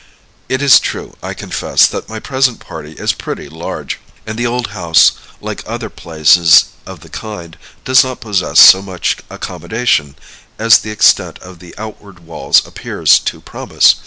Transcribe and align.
It 0.49 0.63
is 0.63 0.79
true, 0.79 1.15
I 1.21 1.35
confess, 1.35 1.85
that 1.85 2.09
my 2.09 2.19
present 2.19 2.59
party 2.59 2.93
is 2.93 3.13
pretty 3.13 3.47
large, 3.47 3.99
and 4.25 4.35
the 4.35 4.47
old 4.47 4.69
house, 4.73 5.11
like 5.39 5.61
other 5.67 5.91
places 5.91 6.65
of 6.87 7.01
the 7.01 7.09
kind, 7.09 7.55
does 7.85 8.03
not 8.03 8.19
possess 8.19 8.59
so 8.59 8.81
much 8.81 9.17
accommodation 9.29 10.15
as 10.57 10.79
the 10.79 10.89
extent 10.89 11.37
of 11.37 11.59
the 11.59 11.75
outward 11.77 12.17
walls 12.25 12.65
appears 12.65 13.19
to 13.19 13.41
promise. 13.41 13.93